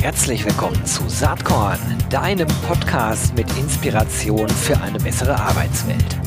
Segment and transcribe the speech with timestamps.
[0.00, 6.18] Herzlich willkommen zu Saatkorn, deinem Podcast mit Inspiration für eine bessere Arbeitswelt.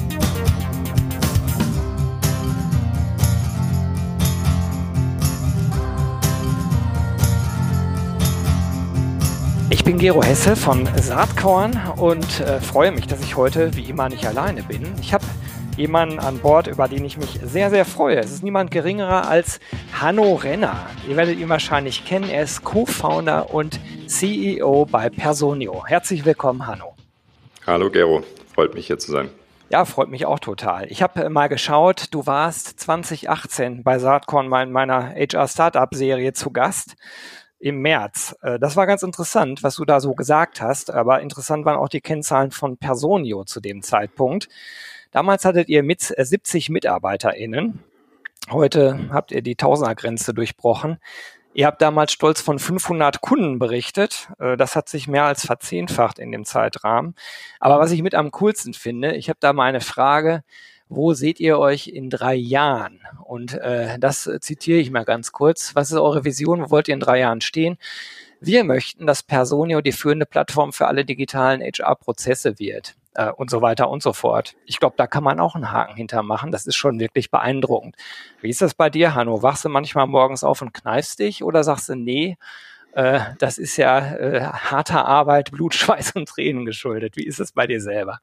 [9.70, 14.10] Ich bin Gero Hesse von Saatkorn und äh, freue mich, dass ich heute wie immer
[14.10, 14.94] nicht alleine bin.
[15.02, 15.26] Ich habe
[15.78, 18.18] jemanden an Bord, über den ich mich sehr, sehr freue.
[18.18, 19.60] Es ist niemand geringerer als
[20.00, 20.88] Hanno Renner.
[21.08, 22.30] Ihr werdet ihn wahrscheinlich kennen.
[22.30, 25.86] Er ist Co-Founder und CEO bei Personio.
[25.86, 26.96] Herzlich willkommen, Hanno.
[27.66, 28.24] Hallo, Gero.
[28.54, 29.30] Freut mich hier zu sein.
[29.70, 30.92] Ja, freut mich auch total.
[30.92, 36.34] Ich habe äh, mal geschaut, du warst 2018 bei Saatkorn in meiner HR Startup Serie
[36.34, 36.96] zu Gast
[37.58, 38.36] im März.
[38.44, 41.90] Äh, das war ganz interessant, was du da so gesagt hast, aber interessant waren auch
[41.90, 44.50] die Kennzahlen von Personio zu dem Zeitpunkt.
[45.14, 47.84] Damals hattet ihr mit 70 äh, MitarbeiterInnen.
[48.50, 50.98] Heute habt ihr die Tausendergrenze durchbrochen.
[51.54, 54.30] Ihr habt damals stolz von 500 Kunden berichtet.
[54.40, 57.14] Äh, das hat sich mehr als verzehnfacht in dem Zeitrahmen.
[57.60, 60.44] Aber was ich mit am coolsten finde, ich habe da mal eine Frage,
[60.90, 63.00] wo seht ihr euch in drei Jahren?
[63.24, 65.76] Und äh, das zitiere ich mal ganz kurz.
[65.76, 66.64] Was ist eure Vision?
[66.64, 67.78] Wo wollt ihr in drei Jahren stehen?
[68.40, 73.62] Wir möchten, dass Personio die führende Plattform für alle digitalen HR-Prozesse wird äh, und so
[73.62, 74.56] weiter und so fort.
[74.66, 76.52] Ich glaube, da kann man auch einen Haken hintermachen.
[76.52, 77.96] Das ist schon wirklich beeindruckend.
[78.42, 79.42] Wie ist das bei dir, Hanno?
[79.44, 82.38] Wachst du manchmal morgens auf und kneifst dich oder sagst du, nee,
[82.94, 87.18] äh, das ist ja äh, harter Arbeit, Blut, Schweiß und Tränen geschuldet.
[87.18, 88.20] Wie ist es bei dir selber?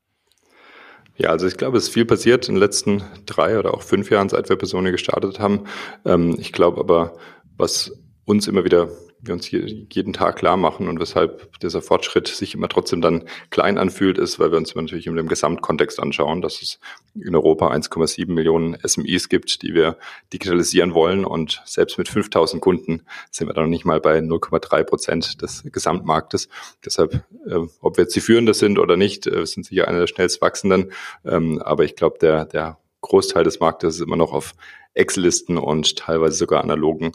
[1.16, 4.10] Ja, also ich glaube, es ist viel passiert in den letzten drei oder auch fünf
[4.10, 5.64] Jahren, seit wir Personen gestartet haben.
[6.06, 7.16] Ähm, ich glaube aber,
[7.58, 7.92] was
[8.24, 8.88] uns immer wieder
[9.22, 13.24] wir uns hier jeden Tag klar machen und weshalb dieser Fortschritt sich immer trotzdem dann
[13.50, 16.78] klein anfühlt, ist, weil wir uns natürlich in dem Gesamtkontext anschauen, dass es
[17.14, 19.98] in Europa 1,7 Millionen SMEs gibt, die wir
[20.32, 24.84] digitalisieren wollen und selbst mit 5000 Kunden sind wir dann noch nicht mal bei 0,3
[24.84, 26.48] Prozent des Gesamtmarktes.
[26.84, 30.06] Deshalb, äh, ob wir jetzt die Führende sind oder nicht, äh, sind sicher eine der
[30.06, 30.92] schnellst wachsenden,
[31.24, 34.54] ähm, aber ich glaube, der, der Großteil des Marktes ist immer noch auf
[34.94, 37.12] Excel-Listen und teilweise sogar analogen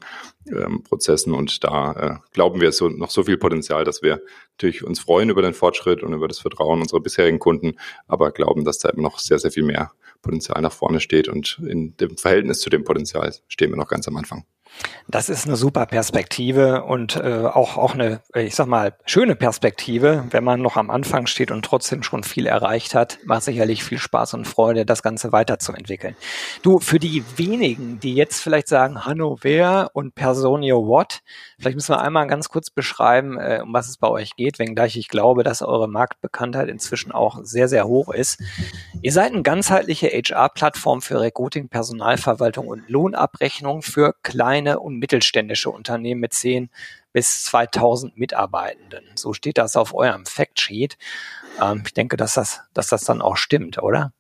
[0.48, 1.34] ähm, Prozessen.
[1.34, 4.22] Und da äh, glauben wir, es so, noch so viel Potenzial, dass wir
[4.54, 8.64] natürlich uns freuen über den Fortschritt und über das Vertrauen unserer bisherigen Kunden, aber glauben,
[8.64, 9.92] dass da immer noch sehr, sehr viel mehr
[10.22, 11.28] Potenzial nach vorne steht.
[11.28, 14.46] Und in dem Verhältnis zu dem Potenzial stehen wir noch ganz am Anfang.
[15.08, 20.26] Das ist eine super Perspektive und äh, auch, auch eine, ich sag mal, schöne Perspektive,
[20.32, 23.20] wenn man noch am Anfang steht und trotzdem schon viel erreicht hat.
[23.24, 26.16] Macht sicherlich viel Spaß und Freude, das Ganze weiterzuentwickeln.
[26.64, 31.22] Du, für die wenigen, die jetzt vielleicht sagen, Hanno wer und Personio what,
[31.60, 34.98] vielleicht müssen wir einmal ganz kurz beschreiben, äh, um was es bei euch geht, wenngleich
[34.98, 38.42] ich glaube, dass eure Marktbekanntheit inzwischen auch sehr, sehr hoch ist.
[39.02, 45.70] Ihr seid eine ganzheitliche HR-Plattform für Recruiting, Personalverwaltung und Lohnabrechnung für kleine kleine und mittelständische
[45.70, 46.70] Unternehmen mit 10
[47.12, 49.04] bis 2000 Mitarbeitenden.
[49.16, 50.98] So steht das auf eurem Factsheet.
[51.62, 54.14] Ähm, ich denke, dass das, dass das dann auch stimmt, oder?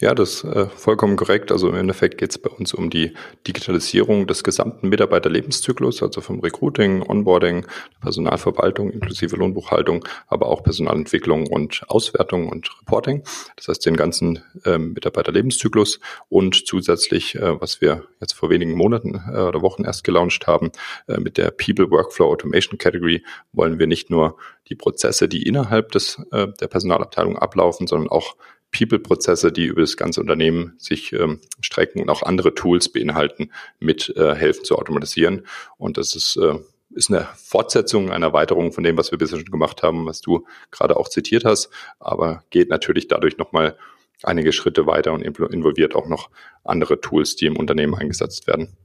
[0.00, 1.52] Ja, das ist äh, vollkommen korrekt.
[1.52, 3.12] Also im Endeffekt geht es bei uns um die
[3.46, 7.66] Digitalisierung des gesamten Mitarbeiterlebenszyklus, also vom Recruiting, Onboarding,
[8.00, 13.24] Personalverwaltung inklusive Lohnbuchhaltung, aber auch Personalentwicklung und Auswertung und Reporting.
[13.56, 16.00] Das heißt den ganzen ähm, Mitarbeiterlebenszyklus
[16.30, 20.72] und zusätzlich, äh, was wir jetzt vor wenigen Monaten äh, oder Wochen erst gelauncht haben,
[21.08, 23.22] äh, mit der People Workflow Automation Category
[23.52, 24.38] wollen wir nicht nur
[24.70, 28.36] die Prozesse, die innerhalb des, äh, der Personalabteilung ablaufen, sondern auch
[28.72, 34.14] People-Prozesse, die über das ganze Unternehmen sich ähm, strecken und auch andere Tools beinhalten, mit
[34.16, 35.46] äh, helfen zu automatisieren.
[35.76, 36.58] Und das ist, äh,
[36.90, 40.46] ist eine Fortsetzung, eine Erweiterung von dem, was wir bisher schon gemacht haben, was du
[40.70, 43.76] gerade auch zitiert hast, aber geht natürlich dadurch nochmal
[44.22, 46.30] einige Schritte weiter und involviert auch noch
[46.64, 48.76] andere Tools, die im Unternehmen eingesetzt werden.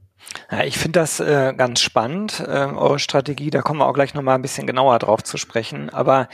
[0.50, 3.50] Ja, ich finde das äh, ganz spannend, äh, eure Strategie.
[3.50, 5.90] Da kommen wir auch gleich nochmal ein bisschen genauer drauf zu sprechen.
[5.90, 6.28] Aber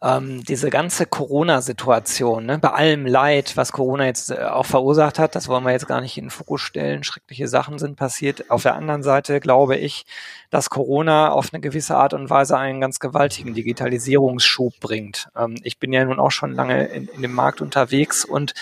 [0.00, 5.34] ähm, diese ganze Corona-Situation, ne, bei allem Leid, was Corona jetzt äh, auch verursacht hat,
[5.34, 7.04] das wollen wir jetzt gar nicht in den Fokus stellen.
[7.04, 8.50] Schreckliche Sachen sind passiert.
[8.50, 10.06] Auf der anderen Seite glaube ich,
[10.50, 15.28] dass Corona auf eine gewisse Art und Weise einen ganz gewaltigen Digitalisierungsschub bringt.
[15.36, 18.54] Ähm, ich bin ja nun auch schon lange in, in dem Markt unterwegs und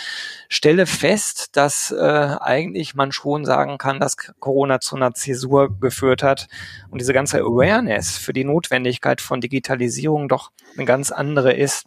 [0.48, 6.22] stelle fest, dass äh, eigentlich man schon sagen kann, dass Corona zu einer Zäsur geführt
[6.22, 6.48] hat
[6.90, 11.86] und diese ganze Awareness für die Notwendigkeit von Digitalisierung doch eine ganz andere ist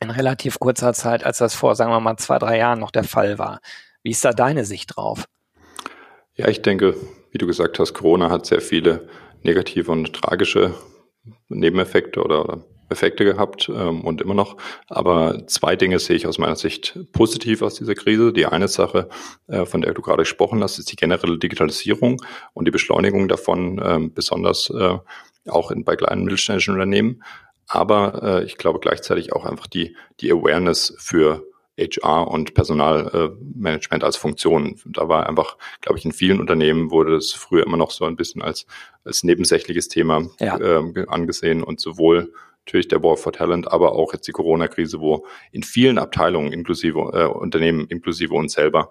[0.00, 3.04] in relativ kurzer Zeit, als das vor, sagen wir mal, zwei, drei Jahren noch der
[3.04, 3.60] Fall war.
[4.02, 5.26] Wie ist da deine Sicht drauf?
[6.34, 6.96] Ja, ich denke,
[7.30, 9.08] wie du gesagt hast, Corona hat sehr viele
[9.44, 10.74] negative und tragische
[11.48, 14.56] Nebeneffekte oder Effekte gehabt ähm, und immer noch.
[14.88, 18.32] Aber zwei Dinge sehe ich aus meiner Sicht positiv aus dieser Krise.
[18.32, 19.08] Die eine Sache,
[19.48, 22.22] äh, von der du gerade gesprochen hast, ist die generelle Digitalisierung
[22.52, 24.98] und die Beschleunigung davon, ähm, besonders äh,
[25.48, 27.22] auch in, bei kleinen mittelständischen Unternehmen.
[27.66, 31.44] Aber äh, ich glaube gleichzeitig auch einfach die, die Awareness für
[31.78, 34.80] HR und Personalmanagement als Funktion.
[34.84, 38.16] Da war einfach, glaube ich, in vielen Unternehmen wurde es früher immer noch so ein
[38.16, 38.66] bisschen als,
[39.04, 40.58] als nebensächliches Thema ja.
[40.58, 42.32] äh, angesehen und sowohl
[42.66, 47.10] natürlich der War for Talent, aber auch jetzt die Corona-Krise, wo in vielen Abteilungen, inklusive
[47.12, 48.90] äh, Unternehmen, inklusive uns selber,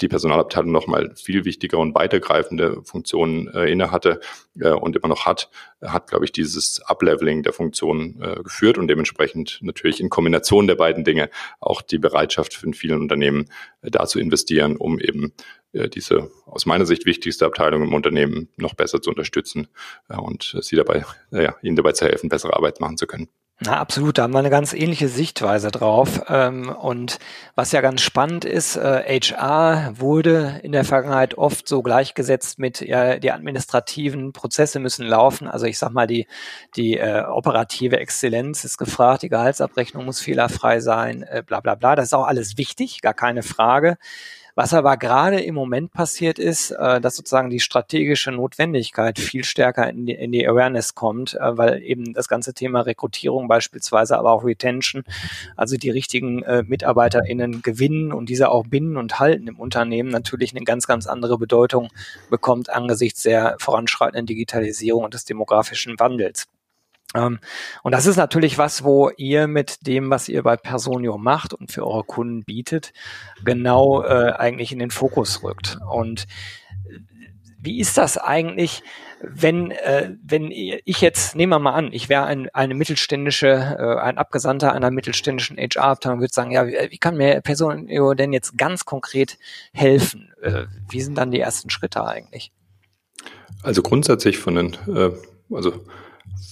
[0.00, 4.20] die Personalabteilung nochmal viel wichtigere und weitergreifende Funktionen äh, inne hatte
[4.60, 5.50] äh, und immer noch hat,
[5.82, 10.76] hat, glaube ich, dieses Upleveling der Funktionen äh, geführt und dementsprechend natürlich in Kombination der
[10.76, 11.30] beiden Dinge
[11.60, 13.46] auch die Bereitschaft für vielen Unternehmen
[13.82, 15.32] äh, da zu investieren, um eben
[15.72, 19.68] äh, diese aus meiner Sicht wichtigste Abteilung im Unternehmen noch besser zu unterstützen
[20.08, 23.28] äh, und sie dabei, ja, ihnen dabei zu helfen, bessere Arbeit machen zu können.
[23.60, 26.22] Na, absolut, da haben wir eine ganz ähnliche Sichtweise drauf.
[26.28, 27.18] Ähm, und
[27.56, 32.80] was ja ganz spannend ist, äh, HR wurde in der Vergangenheit oft so gleichgesetzt mit,
[32.80, 35.48] ja, die administrativen Prozesse müssen laufen.
[35.48, 36.28] Also ich sag mal, die,
[36.76, 41.96] die äh, operative Exzellenz ist gefragt, die Gehaltsabrechnung muss fehlerfrei sein, äh, bla bla bla.
[41.96, 43.96] Das ist auch alles wichtig, gar keine Frage.
[44.58, 49.88] Was aber gerade im Moment passiert ist, äh, dass sozusagen die strategische Notwendigkeit viel stärker
[49.88, 54.32] in die, in die Awareness kommt, äh, weil eben das ganze Thema Rekrutierung beispielsweise, aber
[54.32, 55.04] auch Retention,
[55.54, 60.50] also die richtigen äh, MitarbeiterInnen gewinnen und diese auch binden und halten im Unternehmen natürlich
[60.56, 61.90] eine ganz, ganz andere Bedeutung
[62.28, 66.48] bekommt angesichts der voranschreitenden Digitalisierung und des demografischen Wandels.
[67.14, 67.38] Ähm,
[67.82, 71.72] und das ist natürlich was, wo ihr mit dem, was ihr bei Personio macht und
[71.72, 72.92] für eure Kunden bietet,
[73.44, 75.78] genau äh, eigentlich in den Fokus rückt.
[75.90, 76.26] Und
[76.88, 76.98] äh,
[77.60, 78.82] wie ist das eigentlich,
[79.20, 84.00] wenn, äh, wenn ich jetzt, nehmen wir mal an, ich wäre ein, eine mittelständische, äh,
[84.00, 88.56] ein Abgesandter einer mittelständischen HR-Abteilung, würde sagen, ja, wie, wie kann mir Personio denn jetzt
[88.56, 89.38] ganz konkret
[89.72, 90.32] helfen?
[90.40, 92.52] Äh, wie sind dann die ersten Schritte eigentlich?
[93.62, 95.10] Also grundsätzlich von den, äh,
[95.52, 95.84] also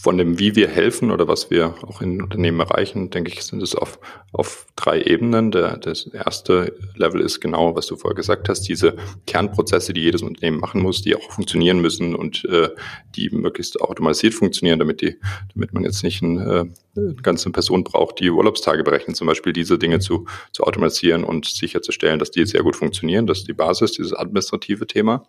[0.02, 3.62] von dem, wie wir helfen oder was wir auch in Unternehmen erreichen, denke ich, sind
[3.62, 3.98] es auf,
[4.32, 5.50] auf drei Ebenen.
[5.50, 8.96] Der, das erste Level ist genau, was du vorher gesagt hast, diese
[9.26, 12.68] Kernprozesse, die jedes Unternehmen machen muss, die auch funktionieren müssen und äh,
[13.16, 15.16] die möglichst automatisiert funktionieren, damit die,
[15.54, 16.64] damit man jetzt nicht ein, äh,
[16.96, 21.46] eine ganze Person braucht, die Urlaubstage berechnet, zum Beispiel diese Dinge zu, zu automatisieren und
[21.46, 23.26] sicherzustellen, dass die sehr gut funktionieren.
[23.26, 25.26] Das ist die Basis, dieses administrative Thema.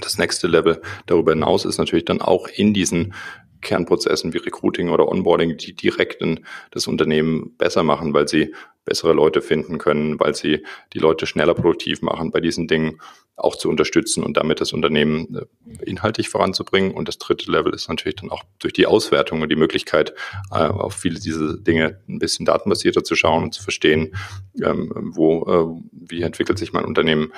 [0.00, 3.14] Das nächste Level darüber hinaus ist natürlich dann auch in diesen
[3.60, 8.54] Kernprozessen wie Recruiting oder Onboarding, die direkt in das Unternehmen besser machen, weil sie
[8.88, 13.00] bessere Leute finden können, weil sie die Leute schneller produktiv machen, bei diesen Dingen
[13.36, 16.92] auch zu unterstützen und damit das Unternehmen äh, inhaltlich voranzubringen.
[16.92, 20.12] Und das dritte Level ist natürlich dann auch durch die Auswertung und die Möglichkeit,
[20.50, 24.16] äh, auf viele dieser Dinge ein bisschen datenbasierter zu schauen und zu verstehen,
[24.62, 27.32] ähm, wo, äh, wie entwickelt sich mein Unternehmen,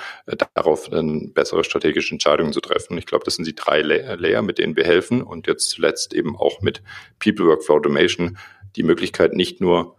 [0.55, 2.97] darauf dann bessere strategische Entscheidungen zu treffen.
[2.97, 6.35] Ich glaube, das sind die drei Layer, mit denen wir helfen und jetzt zuletzt eben
[6.35, 6.81] auch mit
[7.19, 8.37] People Workflow Automation
[8.75, 9.97] die Möglichkeit, nicht nur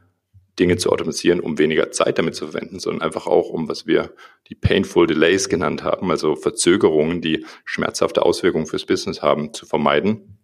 [0.59, 4.13] Dinge zu automatisieren, um weniger Zeit damit zu verwenden, sondern einfach auch um, was wir
[4.49, 10.39] die Painful Delays genannt haben, also Verzögerungen, die schmerzhafte Auswirkungen fürs Business haben, zu vermeiden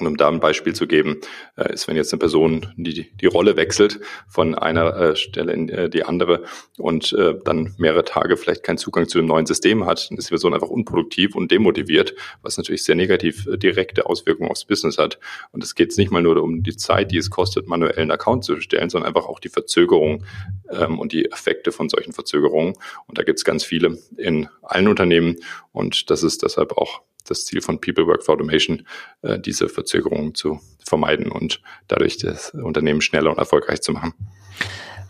[0.00, 1.20] und um da ein Beispiel zu geben,
[1.56, 5.68] äh, ist, wenn jetzt eine Person die, die Rolle wechselt von einer äh, Stelle in
[5.68, 6.42] äh, die andere
[6.78, 7.14] und
[7.44, 10.54] dann mehrere Tage vielleicht keinen Zugang zu dem neuen System hat, dann ist die Person
[10.54, 15.18] einfach unproduktiv und demotiviert, was natürlich sehr negativ direkte Auswirkungen aufs Business hat.
[15.52, 18.44] Und es geht nicht mal nur um die Zeit, die es kostet, manuell einen Account
[18.44, 20.24] zu erstellen, sondern einfach auch die Verzögerung
[20.70, 22.74] ähm, und die Effekte von solchen Verzögerungen.
[23.06, 25.36] Und da gibt es ganz viele in allen Unternehmen
[25.72, 28.86] und das ist deshalb auch das Ziel von People Work for Automation,
[29.22, 34.14] äh, diese Verzögerungen zu vermeiden und dadurch das Unternehmen schneller und erfolgreich zu machen.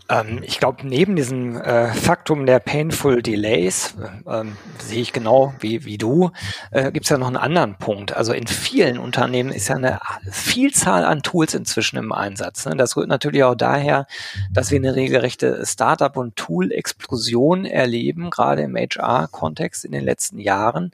[0.07, 3.95] Ähm, ich glaube, neben diesem äh, Faktum der Painful Delays,
[4.25, 4.43] äh,
[4.79, 6.31] sehe ich genau wie, wie du,
[6.71, 8.13] äh, gibt es ja noch einen anderen Punkt.
[8.13, 12.65] Also in vielen Unternehmen ist ja eine Vielzahl an Tools inzwischen im Einsatz.
[12.65, 12.75] Ne?
[12.75, 14.05] Das rührt natürlich auch daher,
[14.51, 20.91] dass wir eine regelrechte Startup- und Tool-Explosion erleben, gerade im HR-Kontext in den letzten Jahren.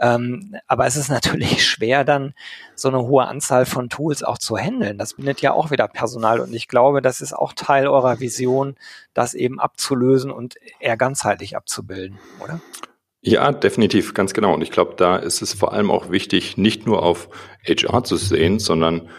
[0.00, 2.32] Ähm, aber es ist natürlich schwer, dann
[2.74, 4.96] so eine hohe Anzahl von Tools auch zu handeln.
[4.96, 8.76] Das bindet ja auch wieder Personal und ich glaube, das ist auch Teil eurer Vision,
[9.12, 12.60] das eben abzulösen und eher ganzheitlich abzubilden, oder?
[13.22, 14.54] Ja, definitiv, ganz genau.
[14.54, 17.28] Und ich glaube, da ist es vor allem auch wichtig, nicht nur auf
[17.66, 19.10] HR zu sehen, sondern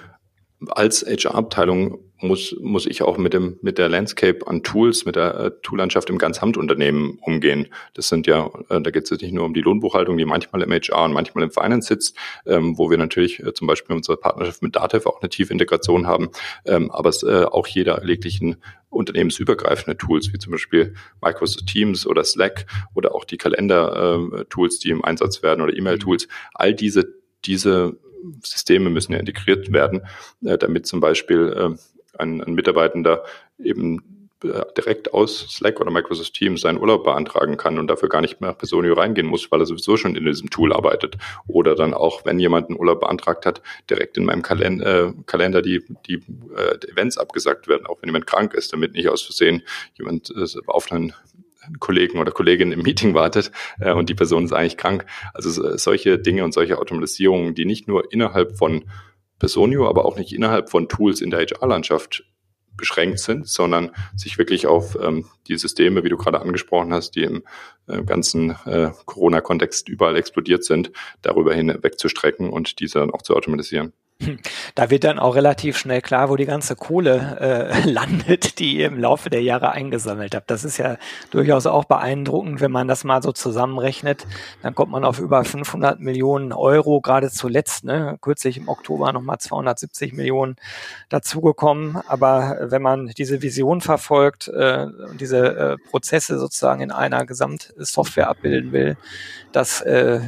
[0.69, 5.35] als HR-Abteilung muss, muss ich auch mit dem, mit der Landscape an Tools, mit der
[5.35, 7.67] äh, Toollandschaft im Ganzhandunternehmen umgehen.
[7.93, 10.71] Das sind ja, äh, da geht es nicht nur um die Lohnbuchhaltung, die manchmal im
[10.71, 14.61] HR und manchmal im Finance sitzt, ähm, wo wir natürlich äh, zum Beispiel unsere Partnerschaft
[14.61, 16.29] mit Datev auch eine tiefe Integration haben,
[16.65, 18.57] ähm, aber es äh, auch jeder erleglichen
[18.89, 25.03] unternehmensübergreifende Tools, wie zum Beispiel Microsoft Teams oder Slack oder auch die Kalender-Tools, die im
[25.03, 27.07] Einsatz werden oder E-Mail-Tools, all diese,
[27.45, 27.97] diese
[28.43, 30.01] Systeme müssen ja integriert werden,
[30.43, 31.77] äh, damit zum Beispiel äh,
[32.17, 33.23] ein, ein Mitarbeitender
[33.59, 38.21] eben äh, direkt aus Slack oder Microsoft Teams seinen Urlaub beantragen kann und dafür gar
[38.21, 41.17] nicht mehr Personio reingehen muss, weil er sowieso schon in diesem Tool arbeitet.
[41.47, 45.61] Oder dann auch, wenn jemand einen Urlaub beantragt hat, direkt in meinem Kalender, äh, Kalender
[45.61, 46.23] die, die,
[46.55, 49.61] äh, Events abgesagt werden, auch wenn jemand krank ist, damit nicht aus Versehen
[49.93, 51.13] jemand äh, auf einen
[51.79, 55.05] Kollegen oder Kollegin im Meeting wartet äh, und die Person ist eigentlich krank.
[55.35, 58.85] Also solche Dinge und solche Automatisierungen, die nicht nur innerhalb von
[59.41, 62.23] Personio, aber auch nicht innerhalb von Tools in der HR-Landschaft
[62.77, 67.23] beschränkt sind, sondern sich wirklich auf ähm, die Systeme, wie du gerade angesprochen hast, die
[67.23, 67.43] im
[67.87, 70.91] äh, ganzen äh, Corona-Kontext überall explodiert sind,
[71.23, 73.93] darüber hin wegzustrecken und diese dann auch zu automatisieren.
[74.75, 78.87] Da wird dann auch relativ schnell klar, wo die ganze Kohle äh, landet, die ihr
[78.87, 80.49] im Laufe der Jahre eingesammelt habt.
[80.49, 80.97] Das ist ja
[81.31, 84.25] durchaus auch beeindruckend, wenn man das mal so zusammenrechnet.
[84.61, 89.39] Dann kommt man auf über 500 Millionen Euro, gerade zuletzt, ne, kürzlich im Oktober nochmal
[89.39, 90.55] 270 Millionen
[91.09, 91.97] dazugekommen.
[92.07, 98.29] Aber wenn man diese Vision verfolgt äh, und diese äh, Prozesse sozusagen in einer Gesamtsoftware
[98.29, 98.97] abbilden will,
[99.51, 100.21] das äh,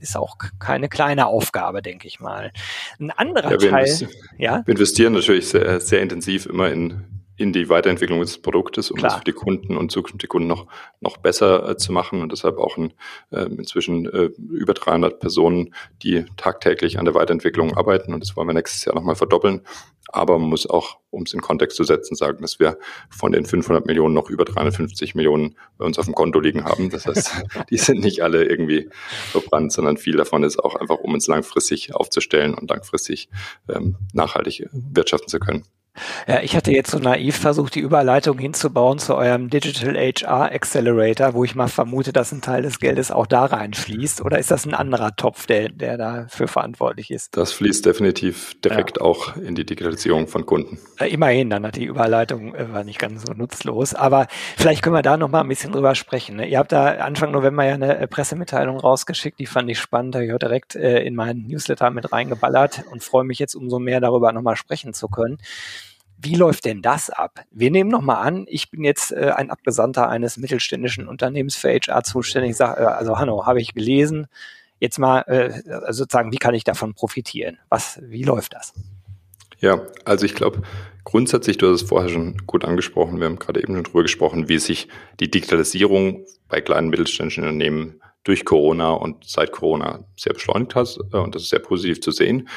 [0.00, 2.52] ist auch keine kleine Aufgabe, denke ich mal.
[2.98, 3.84] Ein anderer ja, wir Teil.
[3.84, 4.62] Investieren, ja?
[4.64, 7.04] Wir investieren natürlich sehr, sehr intensiv immer in,
[7.36, 9.10] in die Weiterentwicklung des Produktes, um Klar.
[9.10, 10.66] das für die Kunden und zukünftige Kunden noch,
[11.00, 12.22] noch besser äh, zu machen.
[12.22, 12.94] Und deshalb auch ein,
[13.30, 18.14] äh, inzwischen äh, über 300 Personen, die tagtäglich an der Weiterentwicklung arbeiten.
[18.14, 19.62] Und das wollen wir nächstes Jahr nochmal verdoppeln.
[20.08, 22.78] Aber man muss auch, um es in Kontext zu setzen, sagen, dass wir
[23.10, 26.90] von den 500 Millionen noch über 350 Millionen bei uns auf dem Konto liegen haben.
[26.90, 28.88] Das heißt, die sind nicht alle irgendwie
[29.30, 33.28] verbrannt, sondern viel davon ist auch einfach, um uns langfristig aufzustellen und langfristig
[33.68, 35.64] ähm, nachhaltig wirtschaften zu können.
[36.26, 41.34] Ja, ich hatte jetzt so naiv versucht, die Überleitung hinzubauen zu eurem Digital HR Accelerator,
[41.34, 44.24] wo ich mal vermute, dass ein Teil des Geldes auch da reinfließt.
[44.24, 47.36] Oder ist das ein anderer Topf, der, der dafür verantwortlich ist?
[47.36, 49.02] Das fließt definitiv direkt ja.
[49.02, 50.78] auch in die Digitalisierung von Kunden.
[51.00, 53.94] Ja, immerhin, dann hat die Überleitung äh, war nicht ganz so nutzlos.
[53.94, 54.26] Aber
[54.56, 56.36] vielleicht können wir da noch mal ein bisschen drüber sprechen.
[56.36, 56.48] Ne?
[56.48, 60.14] Ihr habt da Anfang November ja eine äh, Pressemitteilung rausgeschickt, die fand ich spannend.
[60.14, 63.78] Da habe ich direkt äh, in meinen Newsletter mit reingeballert und freue mich jetzt umso
[63.78, 65.38] mehr darüber nochmal sprechen zu können.
[66.18, 67.44] Wie läuft denn das ab?
[67.50, 72.04] Wir nehmen nochmal an, ich bin jetzt äh, ein Abgesandter eines mittelständischen Unternehmens für HR
[72.04, 72.56] zuständig.
[72.56, 74.26] Sag, äh, also Hanno, habe ich gelesen.
[74.78, 77.58] Jetzt mal äh, also sozusagen, wie kann ich davon profitieren?
[77.68, 78.72] Was, wie läuft das?
[79.58, 80.62] Ja, also ich glaube,
[81.04, 84.48] grundsätzlich, du hast es vorher schon gut angesprochen, wir haben gerade eben schon drüber gesprochen,
[84.48, 90.74] wie sich die Digitalisierung bei kleinen mittelständischen Unternehmen durch Corona und seit Corona sehr beschleunigt
[90.74, 90.98] hat.
[91.12, 92.48] Äh, und das ist sehr positiv zu sehen.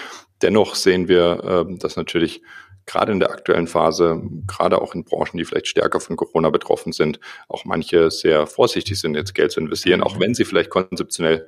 [0.41, 2.41] Dennoch sehen wir, äh, dass natürlich
[2.85, 6.91] gerade in der aktuellen Phase, gerade auch in Branchen, die vielleicht stärker von Corona betroffen
[6.91, 11.47] sind, auch manche sehr vorsichtig sind, jetzt Geld zu investieren, auch wenn sie vielleicht konzeptionell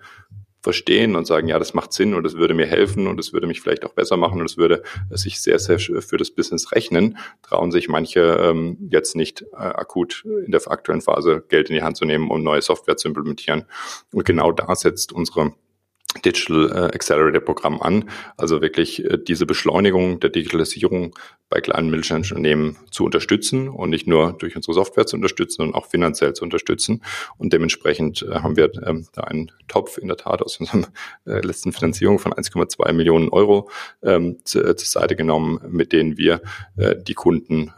[0.62, 3.48] verstehen und sagen, ja, das macht Sinn und das würde mir helfen und das würde
[3.48, 7.18] mich vielleicht auch besser machen und es würde sich sehr, sehr für das Business rechnen,
[7.42, 11.82] trauen sich manche ähm, jetzt nicht äh, akut in der aktuellen Phase Geld in die
[11.82, 13.66] Hand zu nehmen, um neue Software zu implementieren.
[14.14, 15.54] Und genau da setzt unsere
[16.26, 18.10] Digital äh, Accelerator Programm an.
[18.38, 21.16] Also wirklich äh, diese Beschleunigung der Digitalisierung
[21.50, 25.76] bei kleinen mittelständischen Unternehmen zu unterstützen und nicht nur durch unsere Software zu unterstützen, sondern
[25.76, 27.02] auch finanziell zu unterstützen.
[27.38, 30.86] Und dementsprechend äh, haben wir ähm, da einen Topf in der Tat aus unserem
[31.26, 33.70] letzten Finanzierung von 1,2 Millionen Euro
[34.04, 36.42] ähm, zur Seite genommen, mit denen wir
[37.08, 37.72] die Kunden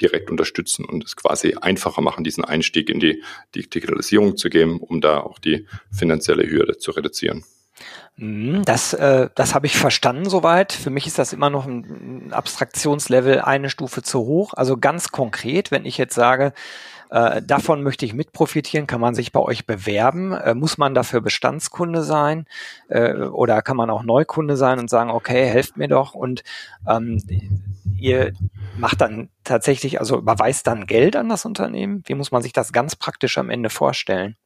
[0.00, 3.22] direkt unterstützen und es quasi einfacher machen, diesen Einstieg in die
[3.54, 7.44] Digitalisierung zu geben, um da auch die finanzielle Hürde zu reduzieren.
[8.16, 10.72] Mhm, das, äh, das habe ich verstanden soweit.
[10.72, 14.52] Für mich ist das immer noch ein Abstraktionslevel eine Stufe zu hoch.
[14.54, 16.52] Also ganz konkret, wenn ich jetzt sage,
[17.10, 20.32] äh, davon möchte ich mit profitieren, kann man sich bei euch bewerben.
[20.32, 22.46] Äh, muss man dafür Bestandskunde sein
[22.88, 26.44] äh, oder kann man auch Neukunde sein und sagen, okay, helft mir doch und
[26.88, 27.22] ähm,
[27.98, 28.32] ihr
[28.76, 32.02] macht dann tatsächlich, also überweist dann Geld an das Unternehmen.
[32.06, 34.36] Wie muss man sich das ganz praktisch am Ende vorstellen?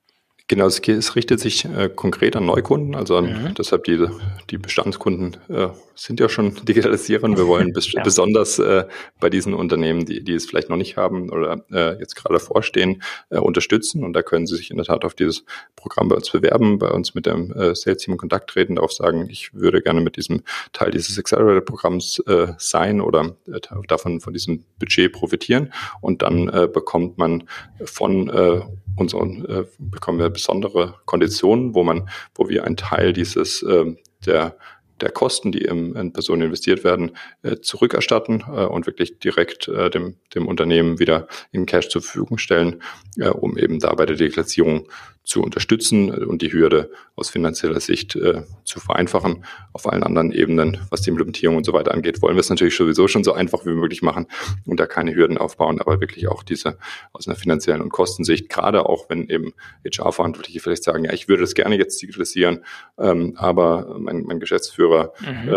[0.47, 3.55] Genau, es, es richtet sich äh, konkret an Neukunden, also an, mhm.
[3.55, 4.07] deshalb die,
[4.51, 7.39] die Bestandskunden äh, sind ja schon digitalisieren.
[7.39, 8.03] Wir wollen bes ja.
[8.03, 8.85] besonders äh,
[9.21, 13.03] bei diesen Unternehmen, die, die es vielleicht noch nicht haben oder äh, jetzt gerade vorstehen,
[13.31, 14.05] äh, unterstützen.
[14.05, 15.47] Und da können Sie sich in der Tat auf dieses
[15.77, 18.93] Programm bei uns bewerben, bei uns mit dem äh, Sales Team in Kontakt treten, darauf
[18.93, 20.43] sagen, ich würde gerne mit diesem
[20.75, 25.73] Teil dieses Accelerator-Programms äh, sein oder äh, davon von diesem Budget profitieren.
[26.03, 27.45] Und dann äh, bekommt man
[27.85, 28.61] von äh,
[28.97, 33.97] unseren äh, bekommen wir besondere Konditionen, wo man, wo wir einen Teil dieses äh,
[34.27, 34.57] der
[35.01, 39.91] der Kosten, die im, in Personen investiert werden, äh, zurückerstatten äh, und wirklich direkt äh,
[39.91, 42.83] dem, dem Unternehmen wieder in Cash zur Verfügung stellen,
[43.19, 44.89] äh, um eben da bei der Deklassierung
[45.25, 49.45] zu unterstützen und die Hürde aus finanzieller Sicht äh, zu vereinfachen.
[49.73, 52.77] Auf allen anderen Ebenen, was die Implementierung und so weiter angeht, wollen wir es natürlich
[52.77, 54.27] sowieso schon so einfach wie möglich machen
[54.67, 56.79] und da keine Hürden aufbauen, aber wirklich auch diese
[57.13, 59.55] aus einer finanziellen und Kostensicht, gerade auch wenn eben
[59.85, 62.65] HR-Verantwortliche vielleicht sagen, ja, ich würde das gerne jetzt digitalisieren,
[62.99, 65.49] ähm, aber mein, mein Geschäftsführer mhm.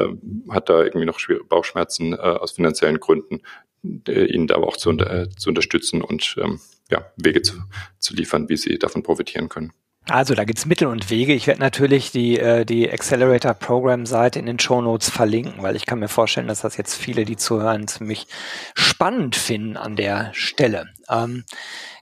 [0.50, 1.20] äh, hat da irgendwie noch
[1.50, 3.42] Bauchschmerzen äh, aus finanziellen Gründen,
[3.84, 7.56] ihnen da aber auch zu, äh, zu unterstützen und ähm, ja, Wege zu,
[8.00, 9.74] zu liefern, wie sie davon profitieren können.
[10.10, 11.34] Also da gibt's Mittel und Wege.
[11.34, 15.76] Ich werde natürlich die, äh, die Accelerator Program Seite in den Show Notes verlinken, weil
[15.76, 18.26] ich kann mir vorstellen, dass das jetzt viele, die zuhören, ziemlich
[18.74, 20.86] spannend finden an der Stelle.
[21.10, 21.44] Ähm,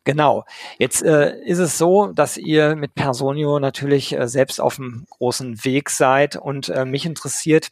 [0.03, 0.45] genau.
[0.77, 5.65] Jetzt äh, ist es so, dass ihr mit Personio natürlich äh, selbst auf einem großen
[5.65, 7.69] Weg seid und äh, mich interessiert,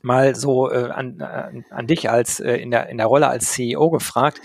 [0.00, 3.50] mal so äh, an, äh, an dich als äh, in der in der Rolle als
[3.52, 4.40] CEO gefragt.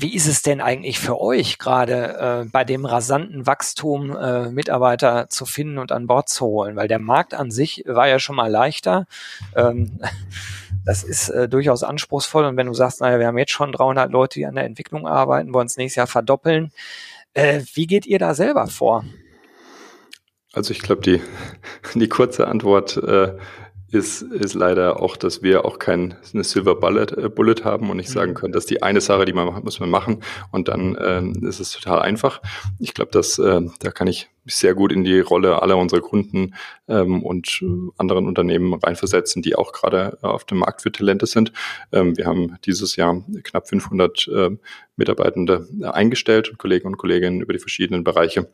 [0.00, 5.28] Wie ist es denn eigentlich für euch gerade äh, bei dem rasanten Wachstum äh, Mitarbeiter
[5.28, 6.76] zu finden und an Bord zu holen?
[6.76, 9.06] Weil der Markt an sich war ja schon mal leichter.
[9.56, 9.98] Ähm,
[10.84, 12.44] das ist äh, durchaus anspruchsvoll.
[12.44, 15.08] Und wenn du sagst, naja, wir haben jetzt schon 300 Leute, die an der Entwicklung
[15.08, 16.70] arbeiten, wollen es nächstes Jahr verdoppeln.
[17.34, 19.04] Äh, wie geht ihr da selber vor?
[20.52, 21.20] Also ich glaube, die,
[21.98, 23.36] die kurze Antwort äh,
[23.90, 27.96] ist, ist leider auch, dass wir auch kein eine Silver Bullet, äh, Bullet haben und
[27.96, 28.34] nicht sagen mhm.
[28.34, 31.60] können, dass die eine Sache, die man macht, muss man machen und dann ähm, ist
[31.60, 32.42] es total einfach.
[32.78, 36.54] Ich glaube, dass äh, da kann ich sehr gut in die Rolle aller unserer Kunden
[36.88, 37.64] ähm, und
[37.96, 41.52] anderen Unternehmen reinversetzen, die auch gerade auf dem Markt für Talente sind.
[41.92, 44.50] Ähm, wir haben dieses Jahr knapp 500 äh,
[44.96, 48.48] Mitarbeitende eingestellt, Kollegen und Kolleginnen über die verschiedenen Bereiche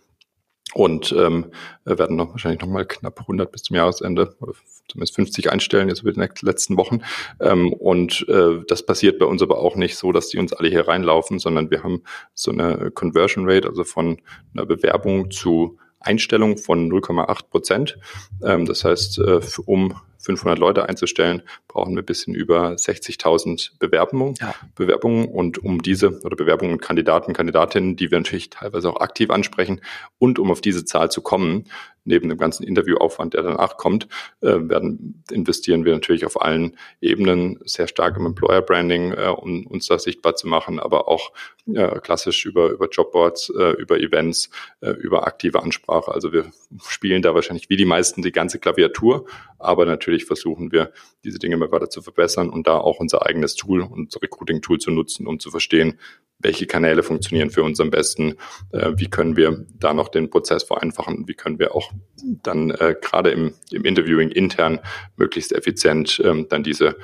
[0.75, 1.47] und ähm,
[1.85, 4.55] werden noch wahrscheinlich noch mal knapp 100 bis zum Jahresende oder
[4.89, 7.01] zumindest 50 einstellen jetzt über die letzten Wochen.
[7.41, 10.69] Ähm, und äh, das passiert bei uns aber auch nicht so, dass die uns alle
[10.69, 12.03] hier reinlaufen, sondern wir haben
[12.35, 14.21] so eine Conversion Rate, also von
[14.53, 17.99] einer Bewerbung zu Einstellung von 0,8 Prozent.
[18.43, 24.35] Ähm, das heißt, äh, um 500 Leute einzustellen, brauchen wir ein bisschen über 60.000 Bewerbungen,
[24.41, 24.55] ja.
[24.75, 29.81] Bewerbungen und um diese oder Bewerbungen Kandidaten, Kandidatinnen, die wir natürlich teilweise auch aktiv ansprechen
[30.19, 31.65] und um auf diese Zahl zu kommen,
[32.05, 34.09] neben dem ganzen Interviewaufwand, der danach kommt,
[34.41, 39.67] äh, werden, investieren wir natürlich auf allen Ebenen sehr stark im Employer Branding, äh, um
[39.67, 41.33] uns da sichtbar zu machen, aber auch
[41.67, 46.13] äh, klassisch über, über Jobboards, über Events, über aktive Ansprache.
[46.13, 46.51] Also wir
[46.87, 49.27] spielen da wahrscheinlich wie die meisten die ganze Klaviatur,
[49.59, 50.93] aber natürlich versuchen wir,
[51.25, 54.91] diese Dinge immer weiter zu verbessern und da auch unser eigenes Tool, unser Recruiting-Tool zu
[54.91, 55.99] nutzen, um zu verstehen,
[56.39, 58.37] welche Kanäle funktionieren für uns am besten,
[58.71, 61.93] wie können wir da noch den Prozess vereinfachen, wie können wir auch
[62.43, 64.81] dann äh, gerade im, im Interviewing intern
[65.17, 66.97] möglichst effizient ähm, dann diese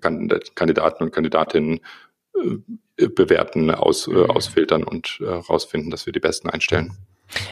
[0.00, 1.80] Kandidaten und Kandidatinnen
[2.34, 4.30] äh, bewerten, aus, äh, mhm.
[4.30, 6.96] ausfiltern und äh, rausfinden, dass wir die Besten einstellen.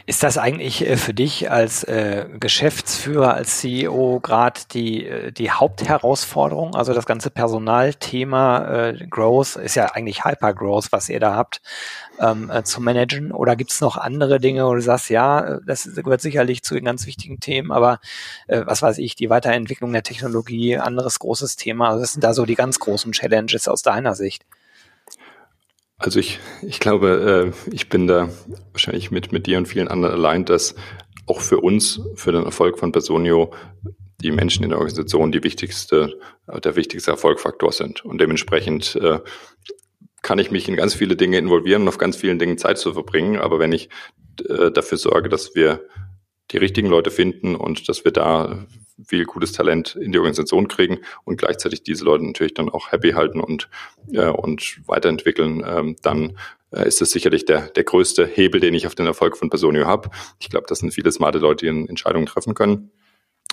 [0.06, 5.50] Ist das eigentlich äh, für dich als äh, Geschäftsführer, als CEO gerade die, äh, die
[5.50, 6.74] Hauptherausforderung?
[6.74, 11.60] Also das ganze Personalthema äh, Growth ist ja eigentlich Hypergrowth, was ihr da habt,
[12.20, 13.32] ähm, äh, zu managen.
[13.32, 16.84] Oder gibt es noch andere Dinge, wo du sagst, ja, das gehört sicherlich zu den
[16.84, 18.00] ganz wichtigen Themen, aber
[18.48, 21.88] äh, was weiß ich, die Weiterentwicklung der Technologie, anderes großes Thema.
[21.88, 24.44] Also das sind da so die ganz großen Challenges aus deiner Sicht.
[25.98, 28.30] Also ich, ich glaube, äh, ich bin da
[28.72, 30.76] wahrscheinlich mit, mit dir und vielen anderen allein, dass
[31.26, 33.52] auch für uns, für den Erfolg von Personio,
[34.20, 36.18] die Menschen in der Organisation die wichtigste,
[36.64, 38.04] der wichtigste Erfolgfaktor sind.
[38.04, 39.20] Und dementsprechend äh,
[40.22, 42.92] kann ich mich in ganz viele Dinge involvieren und auf ganz vielen Dingen Zeit zu
[42.92, 43.38] verbringen.
[43.38, 43.88] Aber wenn ich
[44.48, 45.82] äh, dafür sorge, dass wir
[46.50, 48.66] die richtigen Leute finden und dass wir da
[49.04, 53.12] viel gutes Talent in die Organisation kriegen und gleichzeitig diese Leute natürlich dann auch happy
[53.12, 53.68] halten und,
[54.12, 56.36] äh, und weiterentwickeln, ähm, dann
[56.72, 59.86] äh, ist das sicherlich der, der größte Hebel, den ich auf den Erfolg von Personio
[59.86, 60.10] habe.
[60.40, 62.90] Ich glaube, das sind viele smarte Leute, die Entscheidungen treffen können.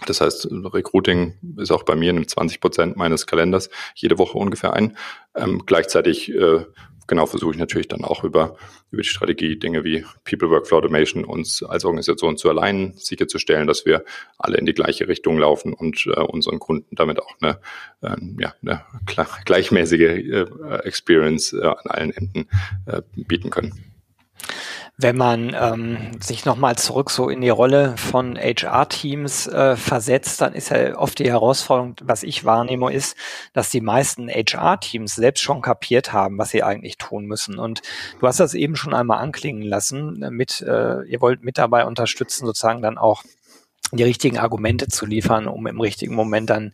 [0.08, 4.74] Das heißt, Recruiting ist auch bei mir in 20 Prozent meines Kalenders jede Woche ungefähr
[4.74, 4.98] ein.
[5.36, 6.66] Ähm, gleichzeitig äh,
[7.08, 8.58] genau versuche ich natürlich dann auch über,
[8.92, 13.86] über die Strategie Dinge wie People Workflow Automation uns als Organisation zu allein sicherzustellen, dass
[13.86, 14.04] wir
[14.38, 17.60] alle in die gleiche Richtung laufen und äh, unseren Kunden damit auch eine,
[18.02, 18.84] äh, ja, eine
[19.46, 20.46] gleichmäßige äh,
[20.84, 22.48] Experience äh, an allen Enden
[22.86, 23.96] äh, bieten können
[24.98, 30.54] wenn man ähm, sich nochmal zurück so in die Rolle von HR-Teams äh, versetzt, dann
[30.54, 33.18] ist ja oft die Herausforderung, was ich wahrnehme, ist,
[33.54, 37.60] dass die meisten HR-Teams selbst schon kapiert haben, was sie eigentlich tun müssen.
[37.60, 37.82] Und
[38.20, 42.46] du hast das eben schon einmal anklingen lassen, mit, äh, ihr wollt mit dabei unterstützen,
[42.46, 43.24] sozusagen dann auch
[43.92, 46.74] die richtigen Argumente zu liefern, um im richtigen Moment dann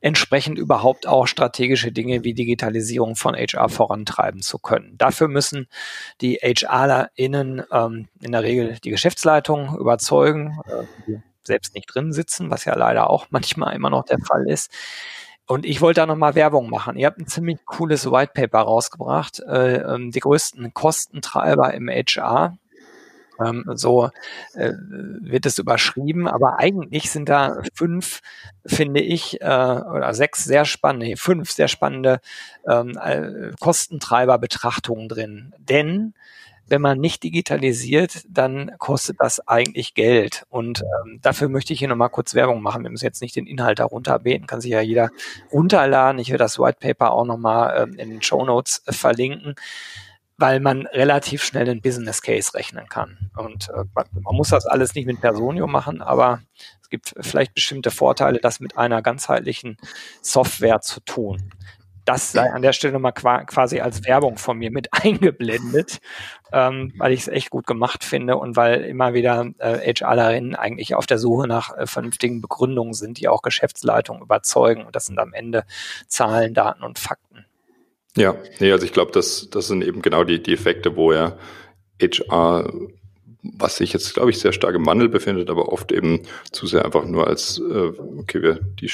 [0.00, 4.96] entsprechend überhaupt auch strategische Dinge wie Digitalisierung von HR vorantreiben zu können.
[4.98, 5.66] Dafür müssen
[6.20, 12.64] die HRlerInnen ähm, in der Regel die Geschäftsleitung überzeugen, äh, selbst nicht drin sitzen, was
[12.64, 14.70] ja leider auch manchmal immer noch der Fall ist.
[15.46, 16.96] Und ich wollte da nochmal Werbung machen.
[16.96, 22.56] Ihr habt ein ziemlich cooles White Paper rausgebracht, äh, ähm, die größten Kostentreiber im HR
[23.40, 24.10] ähm, so
[24.54, 28.20] äh, wird es überschrieben, aber eigentlich sind da fünf,
[28.66, 32.20] finde ich, äh, oder sechs sehr spannende, nee, fünf sehr spannende
[32.68, 35.54] ähm, äh, Kostentreiberbetrachtungen drin.
[35.58, 36.14] Denn
[36.68, 40.46] wenn man nicht digitalisiert, dann kostet das eigentlich Geld.
[40.48, 42.82] Und ähm, dafür möchte ich hier nochmal kurz Werbung machen.
[42.82, 45.10] Wir müssen jetzt nicht den Inhalt darunter beten, kann sich ja jeder
[45.52, 46.18] runterladen.
[46.18, 49.54] Ich werde das White Paper auch nochmal ähm, in den Show Notes äh, verlinken
[50.38, 53.30] weil man relativ schnell einen Business Case rechnen kann.
[53.36, 56.40] Und äh, man, muss das alles nicht mit Personio machen, aber
[56.80, 59.76] es gibt vielleicht bestimmte Vorteile, das mit einer ganzheitlichen
[60.20, 61.52] Software zu tun.
[62.04, 66.00] Das sei an der Stelle mal quasi als Werbung von mir mit eingeblendet,
[66.52, 70.96] ähm, weil ich es echt gut gemacht finde und weil immer wieder äh, HRlerinnen eigentlich
[70.96, 74.84] auf der Suche nach äh, vernünftigen Begründungen sind, die auch Geschäftsleitungen überzeugen.
[74.84, 75.64] Und das sind am Ende
[76.08, 77.46] Zahlen, Daten und Fakten.
[78.16, 81.38] Ja, nee, also ich glaube, das, das sind eben genau die, die Effekte, wo er
[82.00, 82.70] HR,
[83.42, 86.22] was sich jetzt, glaube ich, sehr stark im Wandel befindet, aber oft eben
[86.52, 88.90] zu sehr einfach nur als, äh, okay, wir die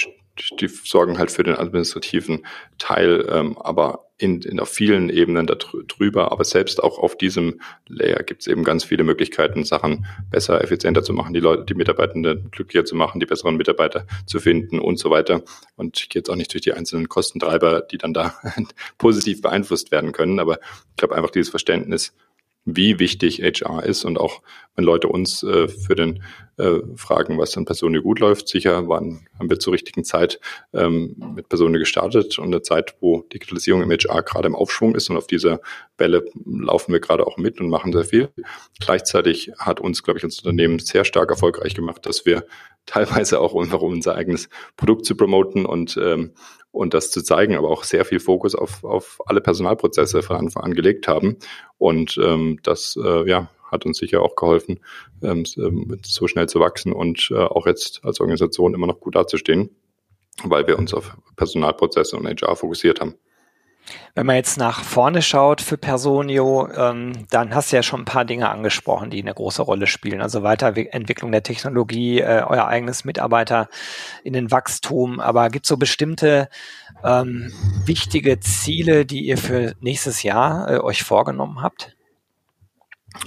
[0.60, 2.46] die sorgen halt für den administrativen
[2.78, 8.22] Teil, ähm, aber in, in auf vielen Ebenen darüber, aber selbst auch auf diesem Layer
[8.24, 12.50] gibt es eben ganz viele Möglichkeiten, Sachen besser, effizienter zu machen, die Leute, die Mitarbeitenden
[12.50, 15.42] glücklicher zu machen, die besseren Mitarbeiter zu finden und so weiter.
[15.76, 18.34] Und ich gehe jetzt auch nicht durch die einzelnen Kostentreiber, die dann da
[18.98, 22.12] positiv beeinflusst werden können, aber ich glaube einfach dieses Verständnis,
[22.76, 24.42] wie wichtig HR ist und auch
[24.74, 26.22] wenn Leute uns äh, für den
[26.56, 30.38] äh, fragen, was an Personen gut läuft, sicher waren, haben wir zur richtigen Zeit
[30.72, 35.08] ähm, mit Personen gestartet und eine Zeit, wo Digitalisierung im HR gerade im Aufschwung ist
[35.10, 35.60] und auf dieser
[35.96, 38.28] Welle laufen wir gerade auch mit und machen sehr viel.
[38.80, 42.44] Gleichzeitig hat uns, glaube ich, unser Unternehmen sehr stark erfolgreich gemacht, dass wir
[42.86, 46.32] teilweise auch einfach um unser eigenes Produkt zu promoten und ähm,
[46.78, 50.62] und das zu zeigen, aber auch sehr viel Fokus auf, auf alle Personalprozesse von Anfang
[50.62, 51.36] an gelegt haben.
[51.76, 54.78] Und ähm, das äh, ja, hat uns sicher auch geholfen,
[55.20, 59.16] ähm, ähm, so schnell zu wachsen und äh, auch jetzt als Organisation immer noch gut
[59.16, 59.70] dazustehen,
[60.44, 63.16] weil wir uns auf Personalprozesse und HR fokussiert haben.
[64.14, 68.04] Wenn man jetzt nach vorne schaut für Personio, ähm, dann hast du ja schon ein
[68.04, 70.20] paar Dinge angesprochen, die eine große Rolle spielen.
[70.20, 73.68] Also Weiterentwicklung der Technologie, äh, euer eigenes Mitarbeiter
[74.24, 75.20] in den Wachstum.
[75.20, 76.48] Aber gibt es so bestimmte
[77.04, 77.52] ähm,
[77.84, 81.97] wichtige Ziele, die ihr für nächstes Jahr äh, euch vorgenommen habt?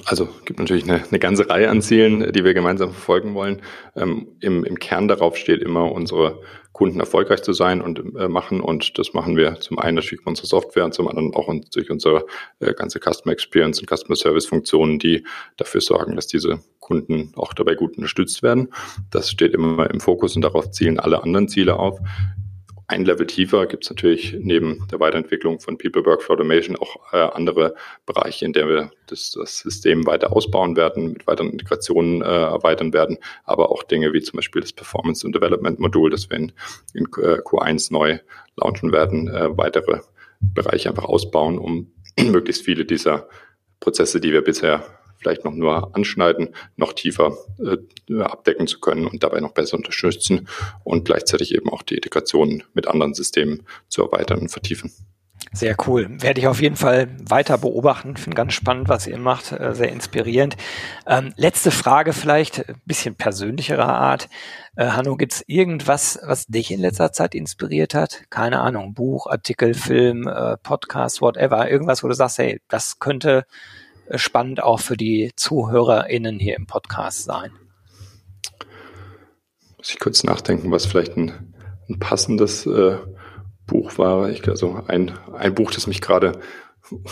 [0.06, 3.62] Also gibt natürlich eine, eine ganze Reihe an Zielen, die wir gemeinsam verfolgen wollen.
[3.95, 6.41] Ähm, im, Im Kern darauf steht immer unsere
[6.73, 8.62] Kunden erfolgreich zu sein und äh, machen.
[8.62, 11.91] Und das machen wir zum einen natürlich mit unserer Software und zum anderen auch durch
[11.91, 12.25] unsere
[12.60, 15.25] äh, ganze Customer Experience und Customer Service Funktionen, die
[15.58, 18.69] dafür sorgen, dass diese Kunden auch dabei gut unterstützt werden.
[19.12, 21.99] Das steht immer im Fokus und darauf zielen alle anderen Ziele auf
[22.91, 27.17] ein Level tiefer gibt es natürlich neben der Weiterentwicklung von People Workflow Automation auch äh,
[27.17, 27.73] andere
[28.06, 32.91] Bereiche, in denen wir das, das, System weiter ausbauen werden, mit weiteren Integrationen äh, erweitern
[32.91, 36.51] werden, aber auch Dinge wie zum Beispiel das Performance und Development Modul, das wir in,
[36.93, 38.19] in Q1 neu
[38.58, 40.01] launchen werden, äh, weitere
[40.41, 43.30] Bereiche einfach ausbauen, um möglichst viele dieser
[43.80, 44.84] Prozesse, die wir bisher
[45.22, 50.48] vielleicht noch nur anschneiden, noch tiefer äh, abdecken zu können und dabei noch besser unterstützen
[50.84, 54.92] und gleichzeitig eben auch die Integration mit anderen Systemen zu erweitern und vertiefen.
[55.54, 56.08] Sehr cool.
[56.22, 58.16] Werde ich auf jeden Fall weiter beobachten.
[58.16, 59.52] Finde ganz spannend, was ihr macht.
[59.52, 60.56] Äh, sehr inspirierend.
[61.06, 64.30] Ähm, letzte Frage vielleicht, ein bisschen persönlicherer Art.
[64.78, 68.24] Äh, Hanno, gibt es irgendwas, was dich in letzter Zeit inspiriert hat?
[68.30, 71.70] Keine Ahnung, Buch, Artikel, Film, äh, Podcast, whatever.
[71.70, 73.46] Irgendwas, wo du sagst, hey, das könnte
[74.16, 77.52] spannend auch für die ZuhörerInnen hier im Podcast sein.
[79.78, 81.56] Muss ich kurz nachdenken, was vielleicht ein,
[81.90, 82.98] ein passendes äh,
[83.66, 84.30] Buch war.
[84.30, 86.40] Ich, also ein, ein Buch, das mich gerade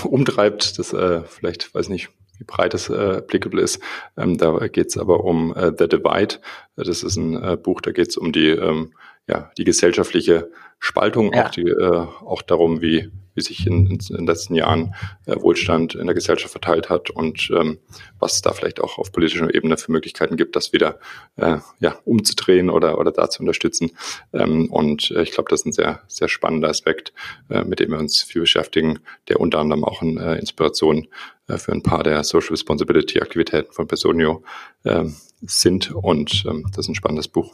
[0.04, 0.78] umtreibt.
[0.78, 3.80] Das äh, vielleicht, weiß nicht, wie breit das äh, applicable ist.
[4.18, 6.40] Ähm, da geht es aber um äh, The Divide.
[6.76, 8.94] Das ist ein äh, Buch, da geht es um die, ähm,
[9.28, 11.46] ja, die gesellschaftliche Spaltung, ja.
[11.46, 15.96] auch, die, äh, auch darum, wie, wie sich in, in, den letzten Jahren äh, Wohlstand
[15.96, 17.80] in der Gesellschaft verteilt hat und ähm,
[18.20, 21.00] was es da vielleicht auch auf politischer Ebene für Möglichkeiten gibt, das wieder
[21.36, 23.92] äh, ja, umzudrehen oder, oder da zu unterstützen.
[24.34, 27.14] Ähm, und äh, ich glaube, das ist ein sehr, sehr spannender Aspekt,
[27.50, 31.08] äh, mit dem wir uns viel beschäftigen, der unter anderem auch eine äh, Inspiration
[31.48, 34.44] äh, für ein paar der Social Responsibility Aktivitäten von Personio
[34.84, 35.06] äh,
[35.42, 35.92] sind.
[35.92, 37.54] Und ähm, das ist ein spannendes Buch.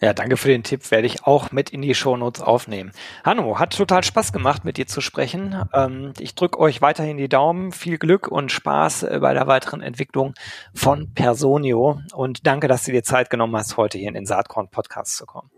[0.00, 0.90] Ja, danke für den Tipp.
[0.90, 2.53] Werde ich auch mit in die Shownotes aufnehmen.
[3.24, 5.62] Hanno, hat total Spaß gemacht, mit dir zu sprechen.
[5.72, 7.72] Ähm, ich drücke euch weiterhin die Daumen.
[7.72, 10.34] Viel Glück und Spaß äh, bei der weiteren Entwicklung
[10.74, 12.00] von Personio.
[12.14, 15.26] Und danke, dass du dir Zeit genommen hast, heute hier in den Saatkorn Podcast zu
[15.26, 15.50] kommen.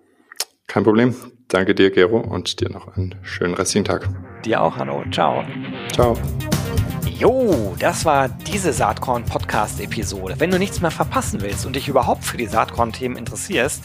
[0.66, 1.14] Kein Problem.
[1.48, 4.08] Danke dir, Gero, und dir noch einen schönen restlichen Tag.
[4.44, 5.04] Dir auch, Hanno.
[5.10, 5.44] Ciao.
[5.92, 6.16] Ciao.
[7.18, 10.34] Jo, das war diese Saatkorn Podcast Episode.
[10.38, 13.84] Wenn du nichts mehr verpassen willst und dich überhaupt für die Saatkorn Themen interessierst,